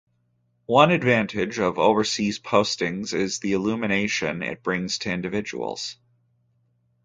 One 0.65 0.89
advantage 0.89 1.59
of 1.59 1.77
overseas 1.77 2.39
postings 2.39 3.13
is 3.13 3.37
the 3.37 3.53
illumination 3.53 4.41
it 4.41 4.63
brings 4.63 4.97
to 4.97 5.11
individuals. 5.11 5.95